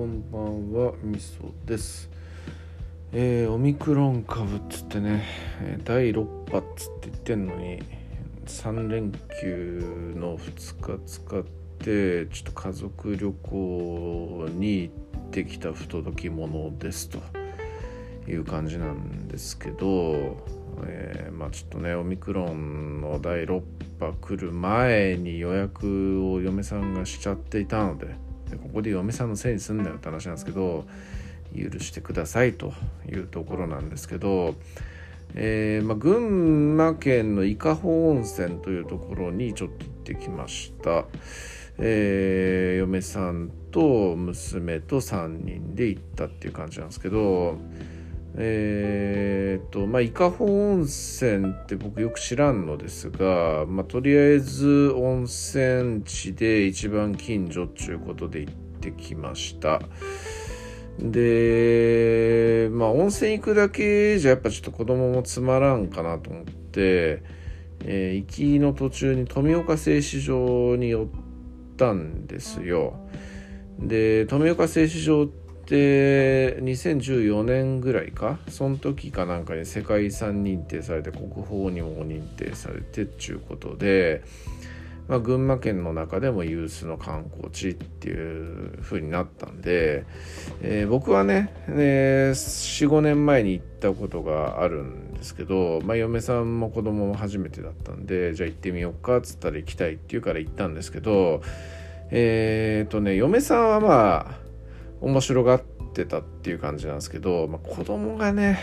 [0.00, 2.08] こんばんはみそです。
[3.12, 5.26] えー、オミクロン株っつってね
[5.84, 7.82] 第6波っつって言ってんのに
[8.46, 11.44] 3連休の2日使っ
[11.80, 17.18] てちょっと家族旅行に行ってきた不届き者ですと。
[18.26, 20.38] いう感じなんですけど、
[20.86, 23.62] えー、まあちょっとねオミクロンの第6
[23.98, 30.86] 波来る前に予約を嫁さんがしちゃっていたのででここで嫁さんのせいにすんだよって話なんですけど
[31.56, 32.72] 許してくださいと
[33.08, 34.54] いうところなんですけど、
[35.34, 41.04] えー、まあ、群馬県の伊香保温泉というところにちょっと行ってきました、
[41.78, 47.56] えー、嫁さんと娘と3人で行ったっていう感じなんですけど
[48.36, 59.80] えー、っとまあ伊香保温泉って僕よく知らんのですが、まあ、とりあえず温泉地で一番近所っちゅうことで行ってきました。
[60.98, 67.22] でまあ温泉行くだけじゃやっぱちょっと子供もつまらんかなと思って、
[67.84, 71.08] えー、行きの途中に富岡製糸場に寄っ
[71.76, 72.94] たんですよ。
[73.78, 75.39] で富岡製糸場って
[75.70, 78.40] で2014年ぐらいか？
[78.48, 84.24] その時かなんかに世界遺産認定されて国宝にも認定されてっちゅうことで、
[85.06, 90.06] まあ、群馬県の中でも有数の観光地っていう風になったんで、
[90.60, 101.42] えー、僕はねね45年前に行ったことがあるんですけど、まあ、嫁さんも子供も初めてだったんでじゃあ行ってみようかっつったら行きたいって言うから行ったんですけど
[102.10, 104.49] えっ、ー、とね嫁さんはまあ
[105.00, 105.62] 面白がっ
[105.94, 108.58] てたっていう感じなんですけど、まあ、子供がね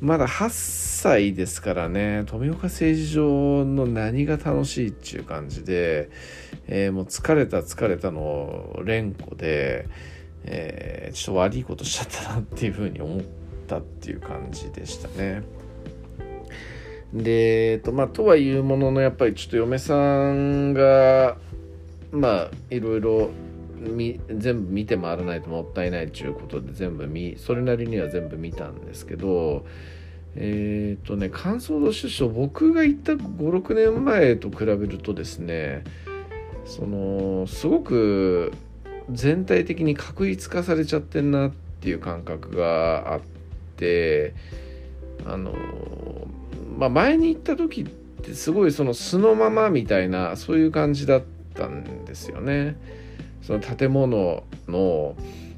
[0.00, 6.10] まだ8歳ですからね富岡製糸場の何が楽しいっていう感じで、
[6.66, 9.88] えー、もう疲れた疲れたの連呼で、
[10.44, 13.22] えー、ちょっと悪いことしちゃったなっていうふうに思っ
[13.66, 15.42] たっていう感じでしたね。
[17.12, 19.94] で、えっとまあ、とはいうもののやっぱりちょっと嫁さ
[20.32, 21.36] んが
[22.10, 23.30] まあいろいろ
[24.28, 29.66] 全部見て回らないともったいないということで全部見それなりには全部見たんですけど
[30.36, 35.84] えっ、ー、とね感想として僕が行った56年前と比べるとですね
[36.64, 38.52] そのすごく
[39.10, 41.50] 全体的に確一化されちゃってんなっ
[41.80, 43.20] ていう感覚があっ
[43.76, 44.34] て
[45.26, 45.52] あの
[46.78, 51.22] まあ前に行った時ってすごいその素のままみたいなそういう感じだっ
[51.54, 52.76] たんですよね。
[53.42, 55.16] その建物の、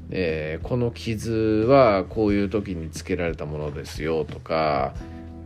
[0.09, 1.31] えー、この傷
[1.67, 4.93] はこういう時につけられたものですよとか、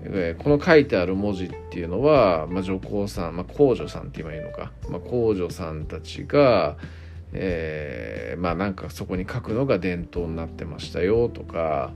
[0.04, 6.78] えー、この書いてある文字っていうのは、まあ、女工さん、まあ、工女さんって言えばいいのか、まあ、工女さんたちが、
[7.34, 11.92] えー、まあなんかそこに書くのが伝統になってましたよとか、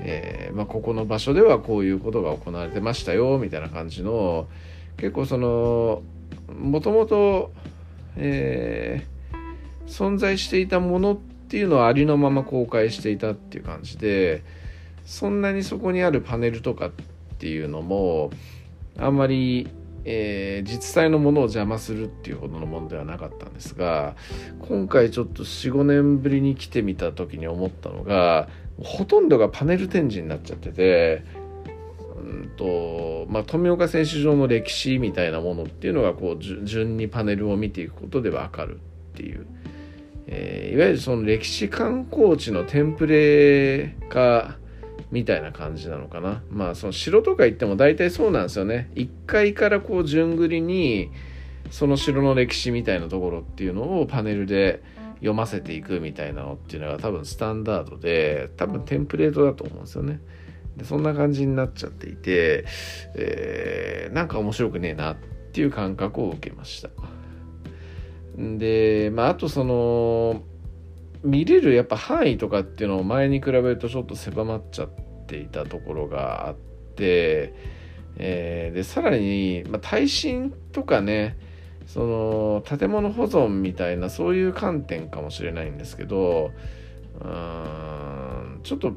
[0.00, 4.46] えーまあ、ここの場所ではこういうことが行われてましたよみたいな感じの
[4.98, 6.02] 結構その
[6.52, 7.52] もともと
[8.16, 9.17] えー
[9.88, 14.42] 存在していたものっていうのはありのまま公開していたっていう感じで
[15.04, 16.90] そんなにそこにあるパネルとかっ
[17.38, 18.30] ていうのも
[18.98, 19.68] あんまり、
[20.04, 24.14] えー、実際のものを邪魔するっていうほどのものではなかったんですが
[24.60, 28.48] 今回ちょっと45年ぶりに来てみた時に思ったのが
[28.82, 31.24] ほとんどがパネル展示になっちゃってて
[32.18, 38.78] うんとまあ、富岡選手場の歴史みたいなものっていうのがこう順にパネルを見ていくことで分かるっ
[39.14, 39.46] ていう、
[40.78, 44.56] わゆるその歴史観光地のテンプレ化
[45.10, 46.42] みたいな感じなのかな。
[46.50, 48.90] まあその城とか行っても大体そうなんですよね。
[48.94, 51.10] 1階からこう順繰りに
[51.70, 54.82] その城の歴史みたいなところっていうのをパネルで
[55.16, 60.20] 読ませていくみたいなのっていうのが多分スタンダードで多分テンプレートだと思うんですよね。
[60.76, 62.64] でそんな感じになっちゃっていて、
[63.14, 65.16] えー、なんか面白くねえなっ
[65.52, 66.90] ていう感覚を受けました。
[68.38, 70.42] で、まあ、あとその、
[71.22, 74.88] 見れるやっぱ範囲とかっていうのを前に比べるとちょっと狭まっちゃっ
[75.26, 76.56] ていたところがあっ
[76.96, 77.54] て、
[78.16, 81.36] えー、で、さらに、まあ、耐震とかね、
[81.88, 86.52] その建物保存みたいなそういう観点かもしれないんですけど
[87.18, 88.92] うんちょっと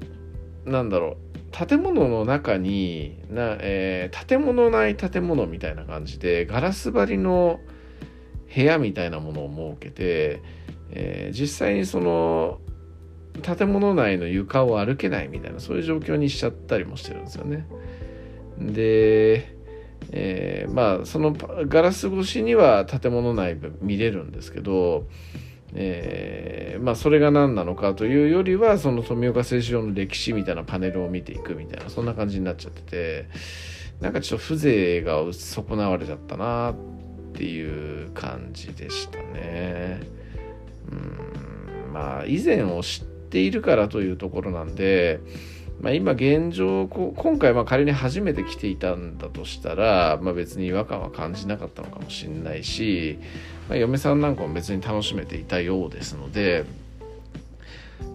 [0.65, 7.61] なんだろう建物の中にな、えー、建物ない建物みたいな感じでガラス張りの
[8.53, 10.41] 部屋みたいなものを設けて、
[10.91, 12.59] えー、実際にその
[13.41, 17.65] 建物内の床を歩けないみたいなそういう状況にしちゃったりもしてるんですよね。
[18.59, 19.55] で、
[20.11, 25.07] えー、まあそのガラス越しには建物内部見れるんですけど
[25.73, 33.29] えー、まあそれが何なのかというよりはその富岡製糸場の歴史みたいなパネルを見ていくみたいなそんな感じになっちゃってて
[34.01, 36.75] なんかちょっと風情が損なわれちゃったなっ
[37.33, 40.20] ていう感じでしたね。
[41.93, 45.19] まあ以前を知っているからというところなんで
[45.81, 53.17] まあ、今現状今回ま仮に初めて来ていたんだとしたら、まあ、別に違和感は感じなかったのかもしれないし、
[53.67, 56.65] まあ、嫁さんなんかも別に楽しめていたようですので、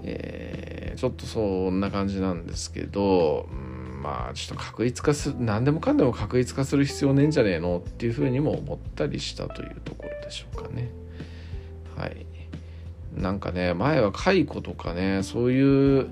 [0.05, 10.89] えー、ちょっとそんな感じなんですけど、うん、まあちょっと確一化する何でもかんでも確一化する必要ねえんじゃねえのっていうふうにも思ったりしたというところでしょうかね。
[11.97, 12.27] はい、
[13.17, 16.09] なんかね前は蚕とかねそういう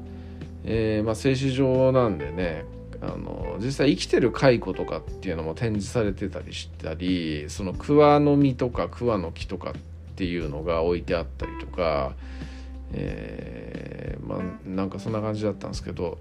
[0.64, 2.64] えー、まあ、静止上なんでね
[3.02, 9.74] あの実際生きてる蚕とかっていうのも展示されてたりしたりその桑の実とか桑の木とかっ
[10.16, 12.14] ていうのが置いてあったりとか、
[12.92, 16.18] えー、まあなんかそんな感じだったんですけど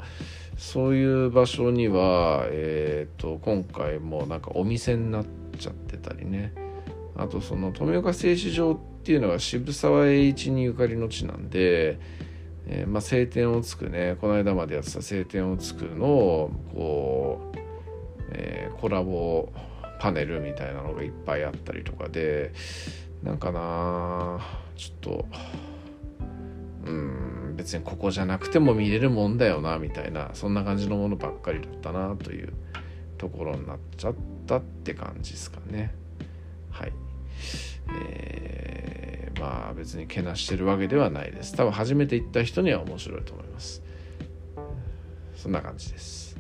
[0.58, 5.26] そういう場所には、えーと、今回もなんかお店になっ
[5.58, 6.54] ちゃってたりね。
[7.16, 12.00] あとその富岡製糸場ってっていうのが渋沢栄一にゆかりの地なんで
[12.66, 17.58] えー、まあ、晴天をつくねこの間までやってた晴天をつくのをこう、
[18.32, 19.52] えー、コラボ
[20.00, 22.54] パネルみたいなのがいっぱいあったりとかで
[23.22, 24.40] なんかな
[24.78, 25.26] ちょっと
[26.86, 32.54] うん別にここじゃなくても見れるもんだよなみたいなそんな感じのものばっかりだったなという
[33.18, 34.16] ところになっちゃっ
[34.48, 35.94] たって感じですかね
[36.72, 36.94] はい。
[38.08, 38.93] えー、
[39.40, 41.56] まあ別にけなしてるわけではないです。
[41.56, 43.84] 多分初めて行った人には面白いと思います。
[45.36, 46.38] そんな感じです。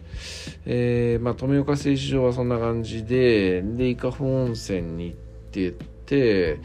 [0.66, 5.18] えー、まあ富岡製糸場はそんな感じでで伊香保温泉に行っ
[5.52, 5.72] てっ
[6.06, 6.60] て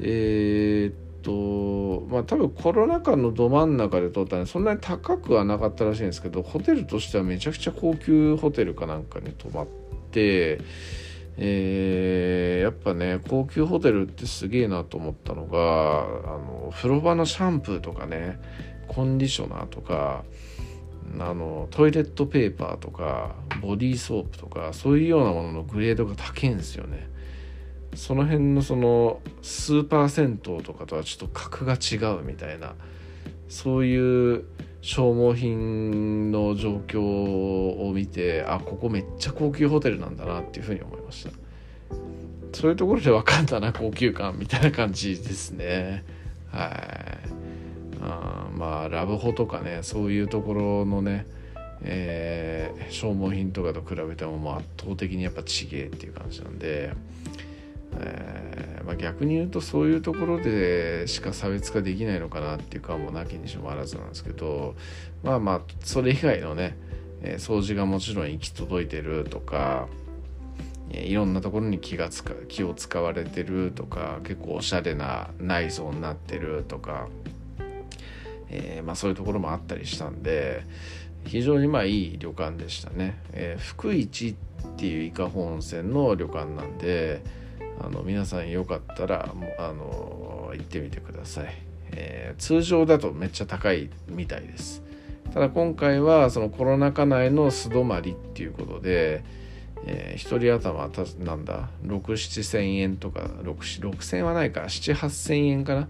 [0.00, 9.66] えー、っとまあ多分コロナ禍のど真ん中で撮ったんでそんなに高くはなかったらしいんですけどホテルとしてはめちゃくちゃ高級ホテルかなんかに泊まっ
[10.10, 10.60] て
[11.38, 18.38] えー、やっぱね高級ホテルってすげえなと思ったのがあの風呂場のシャンプーとかね
[18.88, 20.24] コンディショナーとか
[21.18, 27.08] あのトイレットペーパーとかボディーソープとかそういうようなもののグレードが高いんですよね。
[27.94, 32.74] その辺のそのスーパー銭湯とかとはちょっと格が違うみたいな
[33.48, 34.44] そういう
[34.82, 41.30] 消耗品の状況を見てあここめっちゃ高級ホテルなんだなっていうふうに思いました。
[42.52, 46.04] そういうところで分かんだな高級感みたいな感じですね。
[46.50, 47.42] はい。
[48.02, 51.26] あまあラブホとかねそういうところのね
[51.84, 56.92] えー、消耗品とかと比べてももう圧倒的にやっぱちげえっていう感じなんで
[58.00, 64.74] えー、まあ、逆に言うとそういうところでしか差別化できないのかなっていうかもなきにしもあらずなんですけど
[65.22, 66.76] まあまあそれ以外のね、
[67.22, 69.88] えー、掃除がもちろん行き届いてるとか、
[70.90, 77.08] え、いろんなところに気がつか気を使われてるとか結構おしゃれな内装になってるとか、
[78.48, 80.64] えまあ、そういうところもあったりしたんで
[81.24, 83.16] 非常にまあいい旅館でしたね。
[83.32, 84.34] え福市っ
[84.76, 87.22] ていう伊香保温泉の旅館なんで
[87.84, 91.52] あの皆さんよかったらあの行ってみてください、
[91.90, 94.82] えー、通常だとめっちゃ高いみたいです。
[95.34, 99.24] ただ今回はそのコロナ禍内の素泊まりっていうことで、
[99.86, 105.88] えー、1人頭たなんだ67000円とか6000はないか78000円かな？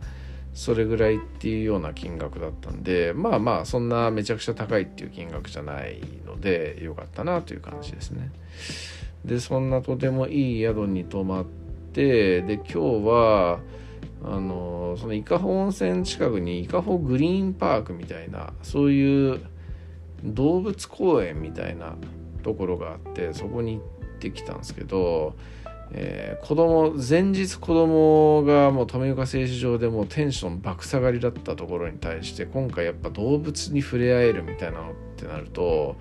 [0.54, 8.30] それぐらいっていうような金額だったんでまあまあそんなめちゃくちゃ高いっていう金額じゃないのでよかったなという感じですね。
[9.24, 11.61] でそんなとてもいい宿に泊まって
[11.92, 13.60] てで今日は
[14.24, 19.40] あのその伊香保温泉近くに伊香保グリーンパークみたいなそういう
[20.24, 21.96] 動物公園みたいな
[22.42, 25.34] ところがあってそこに行ってきたんですけど、
[25.92, 35.96] えー、子供前日子供がもう富岡製糸場でもうテンション爆下がりだったところに対して今回やっぱ動物に触れ合えるみたいなのってなると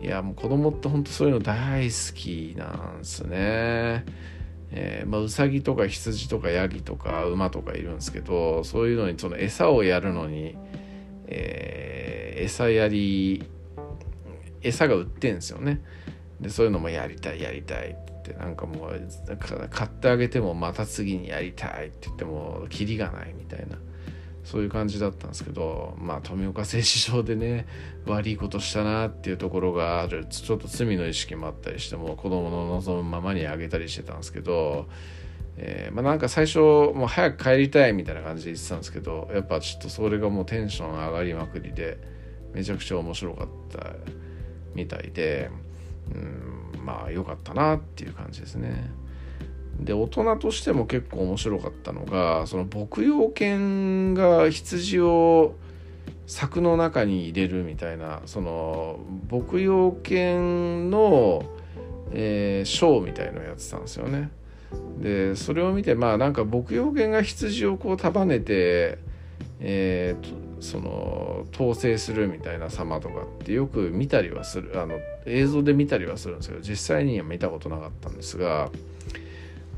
[0.00, 4.06] いやもう子供ってほんとそういうの大好きなんですね。
[4.72, 10.56] えー、まあ、ウサギとか羊とかヤギとか馬とかいるんですけどそういうのにその餌をやるのに、
[11.26, 13.44] えー、餌やり
[14.62, 15.82] 餌が売ってんですよね。
[16.40, 23.76] でそういうのもやりたいやりたいってなんかもう買ってあげてもまた次にやりたいって言ってもキリがないみたいな。
[24.44, 27.66] そういう感じだったんですけどまあ富岡製糸場でね
[28.06, 34.86] 悪いことしたなっていうところがあるちょっと罪の意識もあったりしても子供の望むままにあげたりしてたんですけど、
[35.56, 41.98] えー、まあ、なんか最初もう早く帰りたいみたいな感じで言ってたんですけどやっぱちょっとそれがもうテンション上がりまくりで
[42.52, 43.92] めちゃくちゃ面白かった
[44.74, 45.50] みたいで
[46.14, 48.90] うんまあ良かったなっていう感じですね。
[49.80, 55.54] で大人としても結構面白かったのがその牧羊犬が羊を
[56.26, 61.44] 柵の中に入れるみたいなその牧羊犬の、
[62.12, 64.30] えー、ショーみたいのをやってたんですよね。
[65.00, 68.98] でそれを見てまあなんか牧羊犬が羊をこう束ねて、
[69.58, 78.70] えー、その統制するみたいな様とかってよく見たりはするあの映像で見たりはするんですけど実際には見たことなかったんですが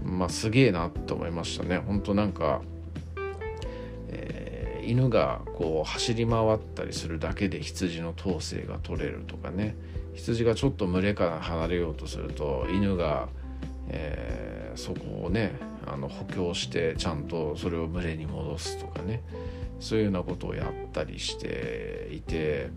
[0.04, 1.78] まあすげえなと思いましたね。
[1.78, 2.62] 本当なんか、
[4.08, 9.76] えー、犬がこう走り回ったりするだけで羊の統制が取れるとかね。
[10.14, 13.28] 羊がちょっと群れから離れようとすると犬が、
[13.88, 15.52] えー、そこをね
[15.86, 19.22] あの補強してちゃんとそれを群れに戻すとかね。
[19.80, 22.70] そういうようなことをやったりしていて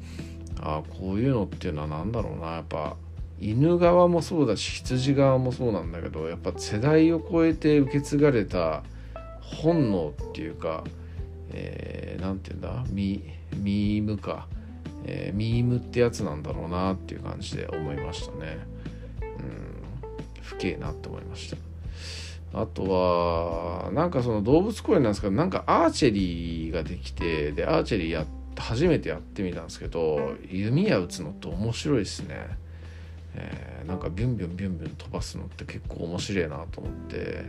[0.59, 2.53] ああこういうのっていうのは何だろうな。
[2.53, 2.97] やっぱ
[3.39, 8.83] 犬側もそうだし羊側もそうなんだけどやっぱ世代を超えて受け継がれた
[9.41, 10.93] 本能っていうか何、
[11.53, 12.83] えー、て言うんだ？
[12.89, 13.23] ミ
[13.57, 14.47] ミームか、
[15.05, 18.57] えー、ミームってやつなんだろうなっていう感じで思いましたね。
[19.21, 19.75] うん。
[20.41, 21.57] 不敬なって思いました。
[22.53, 28.25] あとはなんかその動物公園なんですけどなんかアーチェリーができてでアーチェリーや
[28.57, 32.57] 初めてやってみたんですけど弓矢打つのって面白いですね。
[33.35, 37.45] えー、なんかビュンビュンビュンビュン飛ばすのって結構面白いなと思って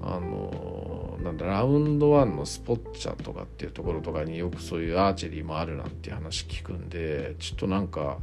[0.00, 8.18] あのなんだラウンドワンのスポッチャとかっていうところとかによくそういうアーチェリーもあるなんて話聞くんでちょっとなんか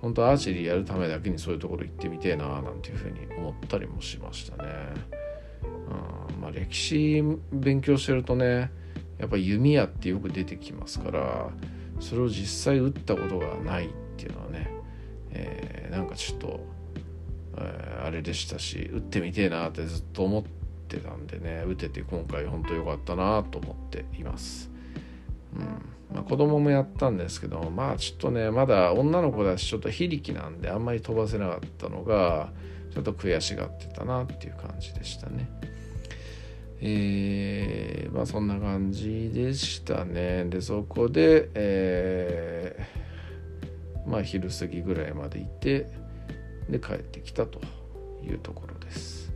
[0.00, 4.68] 本当アーチェリーやるためだけにそういうところ行ってみてえななんていうふうに思ったりもしましたね。
[5.62, 8.72] うんまあ、歴史勉強してるとね
[9.18, 11.50] やっぱ弓矢ってよく出てきますから
[12.00, 14.81] それを実際撃ったことがないっていうのはね
[15.32, 16.60] えー、なんかちょっと、
[17.58, 20.44] えー、あれでしたし打ってみてえなってずっと思っ
[20.88, 24.70] てたんでね打てて今回本当良かったなと思っています。
[25.54, 25.60] うん
[26.14, 32.50] まあ、子供もやったんですけどまあちょっとねまだ女の子だしちょっと非力なんであんまり飛ばせなかったのが
[32.92, 35.48] ちょっと悔しがってたなっていう感じでしたね。
[36.84, 40.44] えー、まあそんな感じでしたね。
[40.46, 43.01] でそこで、えー
[44.06, 45.86] まあ昼過ぎぐらいまでいて
[46.68, 47.60] で帰ってきたと
[48.22, 49.32] いうところです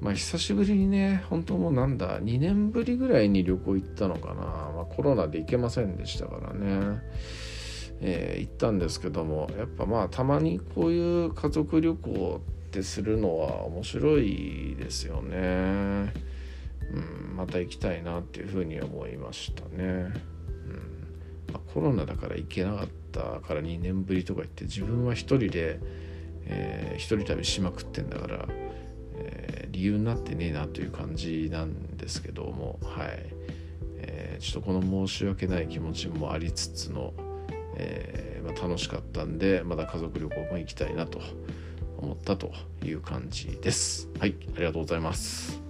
[0.00, 7.02] まあ久しぶりにね本当もうなんだ2年ぶりぐらいに旅行行ったのかな、まあ、コロナで行けませんでしたからね
[8.00, 16.12] えー、行ったんですけどもやっぱまあたまにこういう家族旅行ってするのは面白いですよね。
[16.90, 19.74] うん、また行きたいなっていうふうに思いましたね。
[19.76, 20.12] うん
[21.52, 25.80] まあ、コロナだから行けなかっったから2年ぶりとか言って自分は一人で、
[26.44, 28.46] えー、一人旅しまくってんだから、
[29.16, 33.26] えー、理由になってねえなという感じなんですけどもはい、
[33.96, 37.14] えー、ちょっとこの申し訳ない気持ちもありつつの、
[37.76, 41.20] えまあ、楽しかったんでまだ家族旅行も行きたいなと
[41.98, 42.52] 思ったと
[42.84, 44.08] いう感じです。
[44.20, 44.36] はい。
[44.54, 45.60] ありがとうございます。